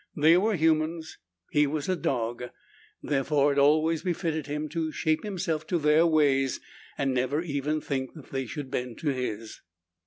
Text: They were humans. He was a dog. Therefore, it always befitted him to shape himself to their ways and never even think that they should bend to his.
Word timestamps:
They 0.17 0.35
were 0.35 0.55
humans. 0.55 1.19
He 1.51 1.67
was 1.67 1.87
a 1.87 1.95
dog. 1.95 2.45
Therefore, 3.03 3.51
it 3.51 3.59
always 3.59 4.01
befitted 4.01 4.47
him 4.47 4.67
to 4.69 4.91
shape 4.91 5.23
himself 5.23 5.67
to 5.67 5.77
their 5.77 6.07
ways 6.07 6.59
and 6.97 7.13
never 7.13 7.43
even 7.43 7.81
think 7.81 8.15
that 8.15 8.31
they 8.31 8.47
should 8.47 8.71
bend 8.71 8.97
to 8.97 9.09
his. 9.13 9.61